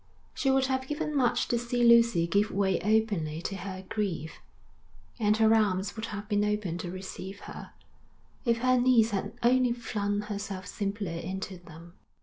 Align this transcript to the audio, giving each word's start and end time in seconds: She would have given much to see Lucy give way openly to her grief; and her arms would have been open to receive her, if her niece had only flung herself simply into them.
She 0.33 0.49
would 0.49 0.65
have 0.65 0.87
given 0.87 1.15
much 1.15 1.47
to 1.49 1.59
see 1.59 1.83
Lucy 1.83 2.25
give 2.25 2.49
way 2.49 2.79
openly 2.81 3.39
to 3.43 3.55
her 3.57 3.85
grief; 3.87 4.39
and 5.19 5.37
her 5.37 5.53
arms 5.53 5.95
would 5.95 6.05
have 6.07 6.27
been 6.27 6.43
open 6.43 6.79
to 6.79 6.89
receive 6.89 7.41
her, 7.41 7.73
if 8.43 8.61
her 8.63 8.81
niece 8.81 9.11
had 9.11 9.33
only 9.43 9.73
flung 9.73 10.21
herself 10.21 10.65
simply 10.65 11.23
into 11.23 11.57
them. 11.59 11.93